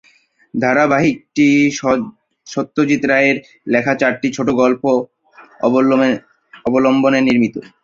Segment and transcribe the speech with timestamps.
[0.53, 1.47] ধারাবাহিকটি
[2.47, 3.37] সত্যজিৎ রায়ের
[3.67, 4.83] লেখা চারটি ছোটো গল্প
[6.65, 7.55] অবলম্বনে নির্মিত।